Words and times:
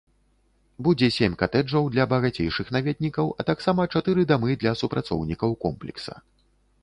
Будзе 0.85 1.09
сем 1.17 1.33
катэджаў 1.41 1.83
для 1.95 2.05
багацейшых 2.13 2.67
наведнікаў, 2.77 3.25
а 3.43 3.47
таксама 3.51 3.81
чатыры 3.93 4.21
дамы 4.31 4.57
для 4.63 4.73
супрацоўнікаў 4.83 5.49
комплекса. 5.67 6.13